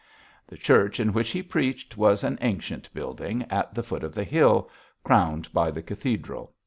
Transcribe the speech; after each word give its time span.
The 0.47 0.57
church 0.57 0.99
in 0.99 1.13
which 1.13 1.29
he 1.29 1.43
preached 1.43 1.95
was 1.95 2.23
an 2.23 2.39
ancient 2.41 2.91
building 2.91 3.45
at 3.51 3.75
the 3.75 3.83
foot 3.83 4.03
of 4.03 4.15
the 4.15 4.23
hill, 4.23 4.67
crowned 5.03 5.49
by 5.53 5.69
the 5.69 5.83
cathedral. 5.83 6.55